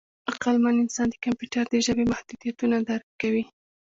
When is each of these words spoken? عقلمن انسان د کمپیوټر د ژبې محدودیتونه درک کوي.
عقلمن 0.31 0.75
انسان 0.83 1.07
د 1.09 1.15
کمپیوټر 1.25 1.63
د 1.69 1.75
ژبې 1.85 2.05
محدودیتونه 2.11 2.75
درک 2.89 3.07
کوي. 3.21 3.43